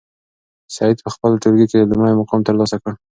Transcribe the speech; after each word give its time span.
سعید 0.75 0.97
په 1.05 1.09
خپل 1.15 1.31
ټولګي 1.41 1.65
کې 1.71 1.89
لومړی 1.89 2.13
مقام 2.19 2.41
ترلاسه 2.49 2.75
کړ. 2.81 2.91